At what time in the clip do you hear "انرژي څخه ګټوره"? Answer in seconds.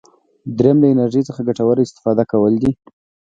0.93-1.81